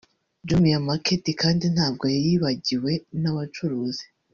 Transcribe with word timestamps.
Jumia 0.47 0.79
market 0.87 1.25
kandi 1.41 1.65
ntabwo 1.75 2.05
yibagiwe 2.25 2.91
n’abacuruzi 3.21 4.05